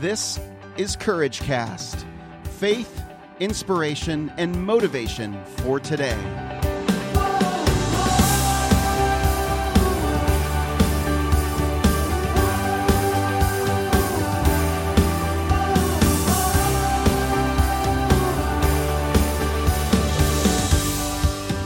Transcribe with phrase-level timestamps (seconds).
[0.00, 0.38] This
[0.76, 2.06] is Courage Cast
[2.44, 3.02] faith,
[3.40, 6.16] inspiration, and motivation for today.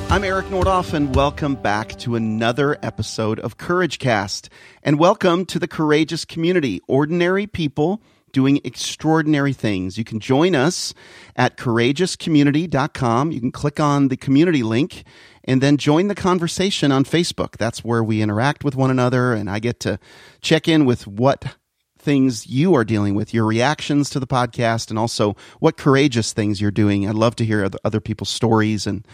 [0.08, 4.48] I'm Eric Nordoff, and welcome back to another episode of Courage Cast.
[4.82, 8.02] And welcome to the courageous community, ordinary people
[8.32, 9.98] doing extraordinary things.
[9.98, 10.94] You can join us
[11.36, 13.32] at courageouscommunity.com.
[13.32, 15.04] You can click on the community link
[15.44, 17.56] and then join the conversation on Facebook.
[17.56, 19.98] That's where we interact with one another, and I get to
[20.40, 21.56] check in with what
[22.02, 26.60] things you are dealing with, your reactions to the podcast, and also what courageous things
[26.60, 27.08] you're doing.
[27.08, 29.06] I'd love to hear other, people's stories, and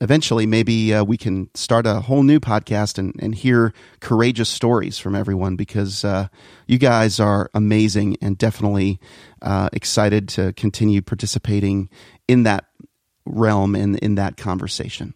[0.00, 4.98] eventually maybe uh, we can start a whole new podcast and, and hear courageous stories
[4.98, 6.26] from everyone because uh,
[6.66, 8.98] you guys are amazing and definitely
[9.42, 11.88] uh, excited to continue participating
[12.26, 12.64] in that
[13.24, 15.14] realm and in that conversation.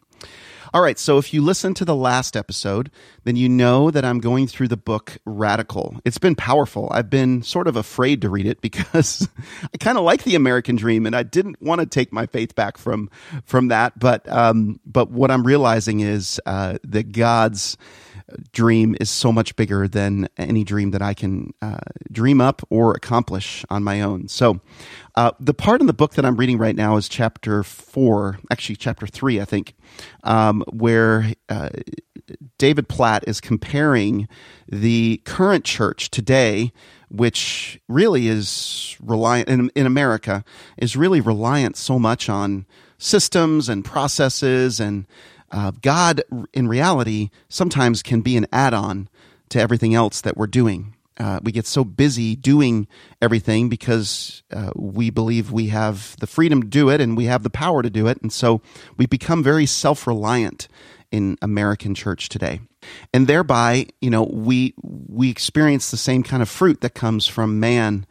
[0.76, 2.90] All right, so if you listen to the last episode,
[3.24, 5.98] then you know that I'm going through the book Radical.
[6.04, 6.90] It's been powerful.
[6.92, 9.26] I've been sort of afraid to read it because
[9.62, 12.54] I kind of like the American dream, and I didn't want to take my faith
[12.54, 13.08] back from
[13.46, 13.98] from that.
[13.98, 17.78] But um, but what I'm realizing is uh, that God's
[18.52, 21.78] dream is so much bigger than any dream that I can uh,
[22.10, 24.28] dream up or accomplish on my own.
[24.28, 24.60] So,
[25.14, 28.76] uh, the part in the book that I'm reading right now is chapter four, actually,
[28.76, 29.74] chapter three, I think,
[30.24, 31.70] um, where uh,
[32.58, 34.28] David Platt is comparing
[34.68, 36.72] the current church today
[37.08, 40.44] which really is reliant in, in America
[40.76, 42.66] is really reliant so much on
[42.98, 45.06] systems and processes and
[45.50, 49.08] uh, God, in reality, sometimes can be an add on
[49.50, 50.94] to everything else that we're doing.
[51.18, 52.86] Uh, we get so busy doing
[53.22, 57.42] everything because uh, we believe we have the freedom to do it and we have
[57.42, 58.20] the power to do it.
[58.20, 58.60] And so
[58.98, 60.68] we become very self reliant
[61.10, 62.60] in American church today.
[63.14, 67.58] And thereby, you know, we, we experience the same kind of fruit that comes from
[67.60, 68.06] man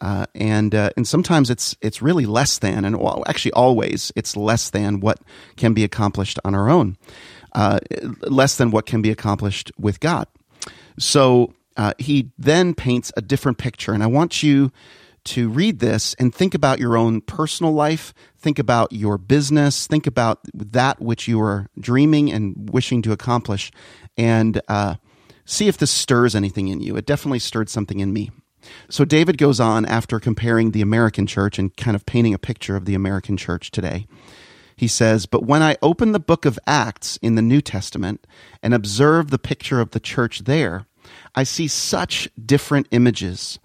[0.00, 4.36] uh, and uh, and sometimes it's it's really less than, and well, actually always it's
[4.36, 5.20] less than what
[5.56, 6.96] can be accomplished on our own,
[7.52, 7.78] uh,
[8.22, 10.26] less than what can be accomplished with God.
[10.98, 14.70] So uh, he then paints a different picture, and I want you
[15.24, 20.06] to read this and think about your own personal life, think about your business, think
[20.06, 23.72] about that which you are dreaming and wishing to accomplish,
[24.16, 24.94] and uh,
[25.44, 26.96] see if this stirs anything in you.
[26.96, 28.30] It definitely stirred something in me.
[28.90, 32.76] So David goes on after comparing the American church and kind of painting a picture
[32.76, 34.06] of the American church today.
[34.76, 38.26] He says, But when I open the book of Acts in the New Testament
[38.62, 40.86] and observe the picture of the church there,
[41.34, 43.58] I see such different images.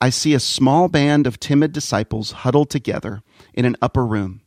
[0.00, 3.22] I see a small band of timid disciples huddled together
[3.54, 4.42] in an upper room.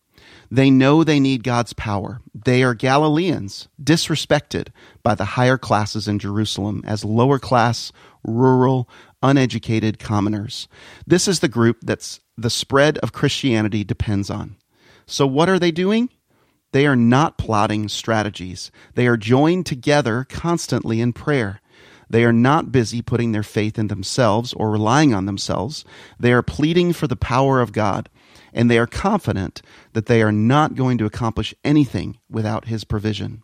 [0.54, 2.20] They know they need God's power.
[2.36, 4.68] They are Galileans, disrespected
[5.02, 8.90] by the higher classes in Jerusalem as lower class, rural,
[9.24, 10.68] uneducated commoners.
[11.08, 14.58] This is the group that's the spread of Christianity depends on.
[15.06, 16.10] So, what are they doing?
[16.74, 18.72] They are not plotting strategies.
[18.96, 21.62] They are joined together constantly in prayer.
[22.10, 25.86] They are not busy putting their faith in themselves or relying on themselves.
[26.20, 28.10] They are pleading for the power of God,
[28.54, 29.62] and they are confident
[29.94, 33.44] that they are not going to accomplish anything without His provision.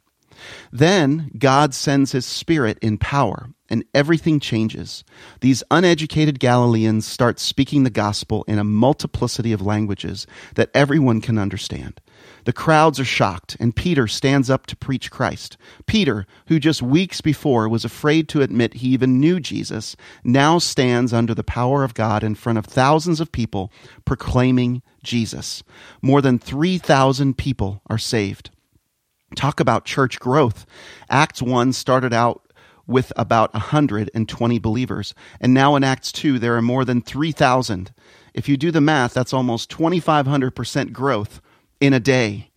[0.72, 5.04] Then God sends His Spirit in power, and everything changes.
[5.42, 11.38] These uneducated Galileans start speaking the gospel in a multiplicity of languages that everyone can
[11.38, 12.00] understand.
[12.46, 15.58] The crowds are shocked, and Peter stands up to preach Christ.
[15.86, 21.14] Peter, who just weeks before was afraid to admit he even knew Jesus, now stands
[21.14, 23.72] under the power of God in front of thousands of people
[24.06, 25.64] proclaiming Jesus.
[26.02, 28.52] More than 3,000 people are saved.
[29.36, 30.66] Talk about church growth.
[31.10, 32.42] Acts 1 started out
[32.86, 35.14] with about 120 believers.
[35.42, 37.92] And now in Acts 2, there are more than 3,000.
[38.34, 41.42] If you do the math, that's almost 2,500% growth
[41.82, 42.52] in a day.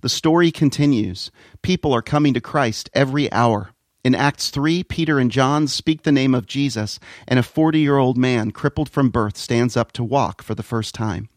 [0.00, 1.30] The story continues.
[1.62, 3.70] People are coming to Christ every hour.
[4.04, 7.96] In Acts 3, Peter and John speak the name of Jesus, and a 40 year
[7.96, 11.30] old man, crippled from birth, stands up to walk for the first time.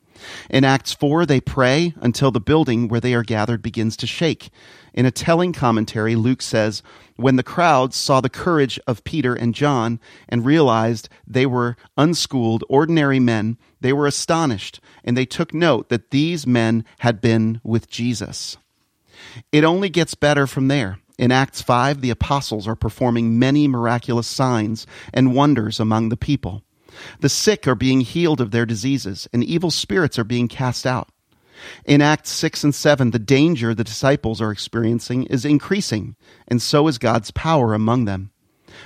[0.50, 4.50] In Acts 4, they pray until the building where they are gathered begins to shake.
[4.94, 6.82] In a telling commentary, Luke says,
[7.16, 12.64] When the crowds saw the courage of Peter and John and realized they were unschooled,
[12.68, 17.90] ordinary men, they were astonished, and they took note that these men had been with
[17.90, 18.58] Jesus.
[19.52, 21.00] It only gets better from there.
[21.18, 26.64] In Acts 5, the apostles are performing many miraculous signs and wonders among the people.
[27.20, 31.10] The sick are being healed of their diseases, and evil spirits are being cast out.
[31.86, 36.16] In Acts 6 and 7, the danger the disciples are experiencing is increasing,
[36.48, 38.32] and so is God's power among them.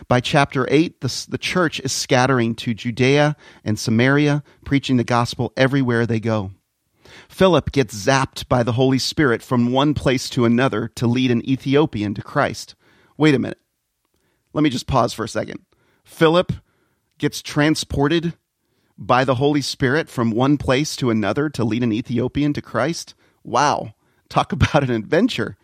[0.08, 5.52] By chapter 8, the, the church is scattering to Judea and Samaria, preaching the gospel
[5.58, 6.52] everywhere they go.
[7.28, 11.48] Philip gets zapped by the Holy Spirit from one place to another to lead an
[11.48, 12.76] Ethiopian to Christ.
[13.18, 13.60] Wait a minute.
[14.54, 15.66] Let me just pause for a second.
[16.04, 16.54] Philip
[17.22, 18.34] gets transported
[18.98, 23.14] by the Holy Spirit from one place to another to lead an Ethiopian to Christ?
[23.44, 23.94] Wow.
[24.28, 25.56] Talk about an adventure.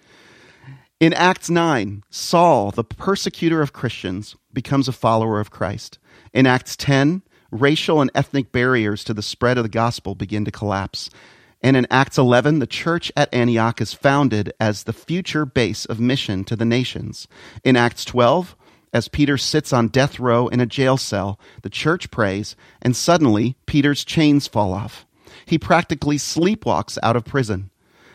[1.00, 6.00] In Acts 9, Saul, the persecutor of Christians, becomes a follower of Christ.
[6.34, 10.52] In Acts 10, racial and ethnic barriers to the spread of the gospel begin to
[10.52, 11.10] collapse.
[11.62, 16.00] And in Acts 11, the church at Antioch is founded as the future base of
[16.00, 17.28] mission to the nations.
[17.64, 18.56] In Acts 12,
[18.94, 23.58] as Peter sits on death row in a jail cell, the church prays, and suddenly
[23.66, 25.06] Peter's chains fall off.
[25.46, 27.70] He practically sleepwalks out of prison.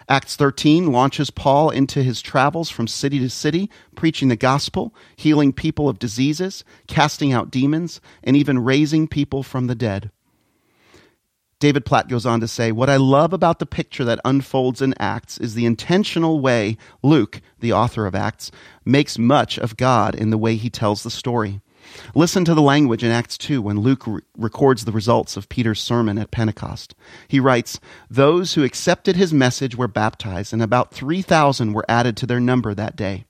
[0.09, 5.53] Acts 13 launches Paul into his travels from city to city, preaching the gospel, healing
[5.53, 10.11] people of diseases, casting out demons, and even raising people from the dead.
[11.63, 14.95] David Platt goes on to say, What I love about the picture that unfolds in
[14.99, 18.51] Acts is the intentional way Luke, the author of Acts,
[18.85, 21.61] makes much of God in the way he tells the story.
[22.17, 25.81] Listen to the language in Acts 2 when Luke re- records the results of Peter's
[25.81, 26.97] sermon at Pentecost.
[27.29, 27.79] He writes,
[28.11, 32.75] Those who accepted his message were baptized, and about 3,000 were added to their number
[32.75, 33.25] that day.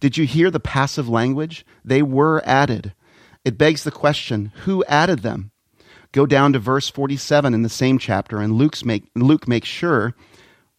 [0.00, 1.64] Did you hear the passive language?
[1.82, 2.92] They were added.
[3.42, 5.50] It begs the question who added them?
[6.14, 10.14] Go down to verse 47 in the same chapter, and Luke's make, Luke makes sure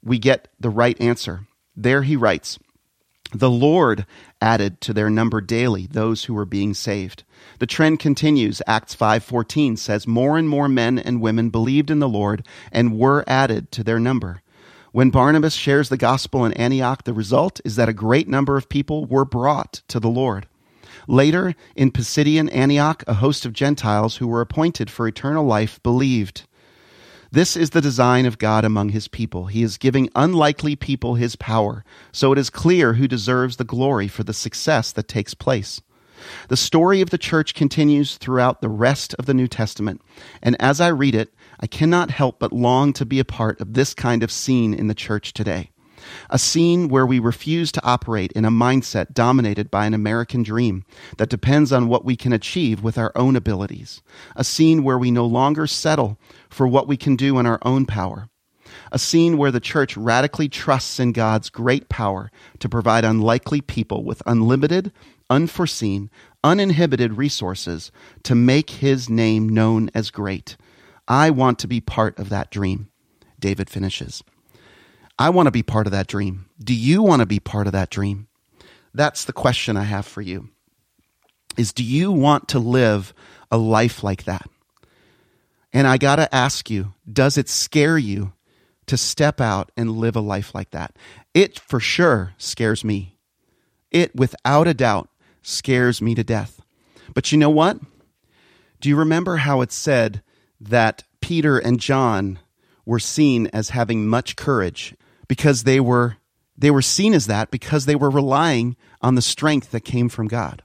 [0.02, 1.46] we get the right answer.
[1.76, 2.58] There he writes,
[3.34, 4.06] the Lord
[4.40, 7.26] added to their number daily those who were being saved.
[7.60, 8.62] The trend continues.
[8.66, 13.26] Acts 5:14 says more and more men and women believed in the Lord and were
[13.28, 14.42] added to their number.
[14.94, 18.70] When Barnabas shares the gospel in Antioch, the result is that a great number of
[18.70, 20.48] people were brought to the Lord.
[21.08, 26.44] Later, in Pisidian Antioch, a host of Gentiles who were appointed for eternal life believed.
[27.32, 29.48] This is the design of God among his people.
[29.48, 34.08] He is giving unlikely people his power, so it is clear who deserves the glory
[34.08, 35.82] for the success that takes place.
[36.48, 40.02] The story of the church continues throughout the rest of the New Testament,
[40.42, 43.74] and as I read it, I cannot help but long to be a part of
[43.74, 45.72] this kind of scene in the church today
[46.30, 50.84] a scene where we refuse to operate in a mindset dominated by an American dream
[51.18, 54.02] that depends on what we can achieve with our own abilities,
[54.36, 56.18] a scene where we no longer settle
[56.50, 58.30] for what we can do in our own power.
[58.92, 64.04] A scene where the church radically trusts in God's great power to provide unlikely people
[64.04, 64.92] with unlimited,
[65.30, 66.10] unforeseen,
[66.44, 67.92] uninhibited resources
[68.24, 70.58] to make his name known as great.
[71.08, 72.90] I want to be part of that dream.
[73.40, 74.24] David finishes.
[75.18, 76.50] I want to be part of that dream.
[76.62, 78.28] Do you want to be part of that dream?
[78.94, 80.50] That's the question I have for you.
[81.58, 83.14] Is do you want to live
[83.52, 84.50] a life like that?
[85.72, 88.34] And I got to ask you, does it scare you
[88.88, 90.96] to step out and live a life like that?
[91.34, 93.18] It for sure scares me.
[93.92, 95.10] It without a doubt
[95.42, 96.62] scares me to death.
[97.14, 97.80] But you know what?
[98.82, 100.22] Do you remember how it said
[100.60, 102.40] that Peter and John
[102.86, 104.96] were seen as having much courage
[105.28, 106.18] because they were
[106.58, 110.28] they were seen as that because they were relying on the strength that came from
[110.28, 110.64] God.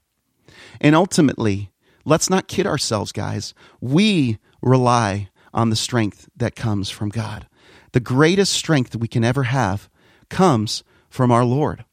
[0.81, 1.73] And ultimately,
[2.05, 3.55] let's not kid ourselves, guys.
[3.81, 7.49] We rely on the strength that comes from God.
[7.93, 9.89] The greatest strength we can ever have
[10.29, 11.85] comes from our Lord.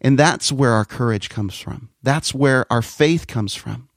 [0.00, 1.90] And that's where our courage comes from.
[2.02, 3.88] That's where our faith comes from.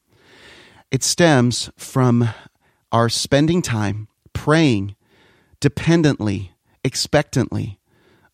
[0.92, 2.30] It stems from
[2.92, 4.96] our spending time praying
[5.60, 6.54] dependently
[6.90, 7.80] expectantly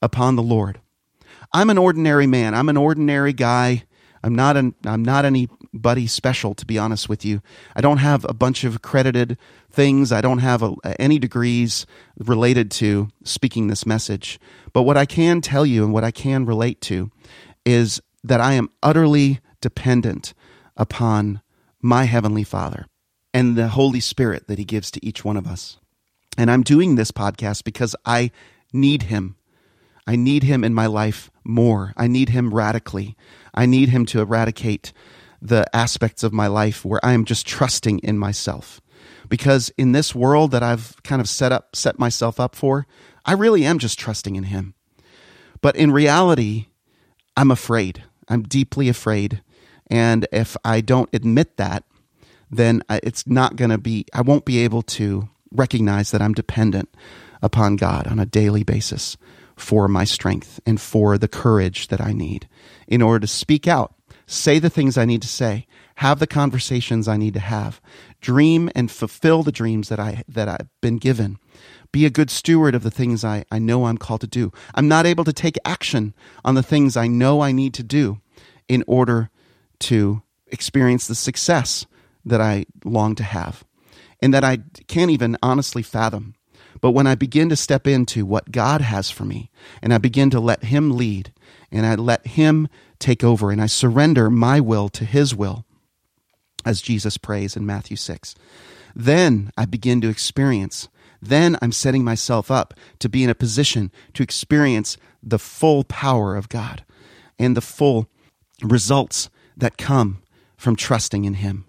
[0.02, 0.80] upon the Lord.
[1.52, 2.56] I'm an ordinary man.
[2.56, 3.84] I'm an ordinary guy.
[4.24, 7.42] I'm not an I'm not anybody special to be honest with you.
[7.76, 9.38] I don't have a bunch of accredited
[9.70, 10.14] things.
[10.14, 11.86] I don't have a, any degrees
[12.18, 14.40] related to speaking this message.
[14.72, 17.12] But what I can tell you and what I can relate to
[17.66, 20.34] is that I am utterly dependent
[20.78, 21.42] upon
[21.82, 22.88] my heavenly Father
[23.34, 25.78] and the Holy Spirit that he gives to each one of us.
[26.38, 28.32] And I'm doing this podcast because I
[28.74, 29.36] need him.
[30.08, 31.94] I need him in my life more.
[31.98, 33.16] I need him radically.
[33.54, 34.94] I need him to eradicate
[35.42, 38.82] the aspects of my life where I am just trusting in myself.
[39.30, 42.86] Because in this world that I've kind of set up set myself up for,
[43.26, 44.76] I really am just trusting in him.
[45.62, 46.68] But in reality,
[47.36, 48.04] I'm afraid.
[48.28, 49.42] I'm deeply afraid.
[49.88, 51.84] And if I don't admit that,
[52.50, 56.90] then it's not going to be, I won't be able to recognize that I'm dependent
[57.42, 59.18] upon God on a daily basis
[59.56, 62.48] for my strength and for the courage that I need
[62.88, 63.96] in order to speak out,
[64.28, 67.82] say the things I need to say, have the conversations I need to have,
[68.20, 71.38] dream and fulfill the dreams that I that I've been given.
[71.92, 74.52] Be a good steward of the things I, I know I'm called to do.
[74.74, 78.20] I'm not able to take action on the things I know I need to do
[78.68, 79.30] in order
[79.80, 81.86] to experience the success
[82.26, 83.64] that I long to have
[84.26, 86.34] and that I can't even honestly fathom.
[86.82, 89.52] But when I begin to step into what God has for me
[89.84, 91.32] and I begin to let Him lead
[91.72, 92.68] and I let Him
[92.98, 95.64] take over and I surrender my will to His will,
[96.66, 98.34] as Jesus prays in Matthew 6,
[98.96, 100.90] then I begin to experience.
[101.22, 106.36] Then I'm setting myself up to be in a position to experience the full power
[106.36, 106.84] of God
[107.38, 108.10] and the full
[108.64, 110.24] results that come
[110.58, 111.66] from trusting in Him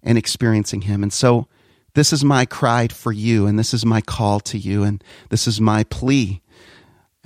[0.00, 1.02] and experiencing Him.
[1.02, 1.48] And so,
[1.96, 5.46] this is my cry for you, and this is my call to you, and this
[5.46, 6.42] is my plea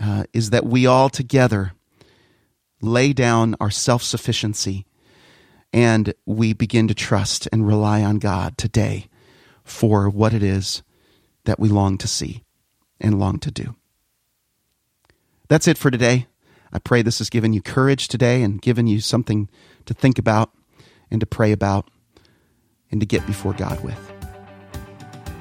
[0.00, 1.72] uh, is that we all together
[2.80, 4.86] lay down our self sufficiency
[5.72, 9.08] and we begin to trust and rely on God today
[9.64, 10.84] for what it is
[11.46, 12.44] that we long to see
[13.00, 13.74] and long to do.
[15.48, 16.28] That's it for today.
[16.72, 19.50] I pray this has given you courage today and given you something
[19.86, 20.52] to think about
[21.10, 21.90] and to pray about
[22.92, 24.19] and to get before God with.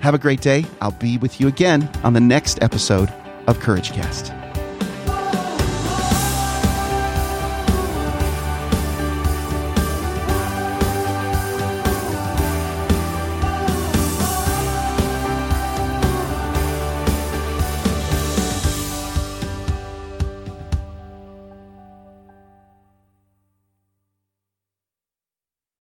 [0.01, 0.65] Have a great day.
[0.82, 3.12] I'll be with you again on the next episode
[3.48, 4.38] of Courage Cast.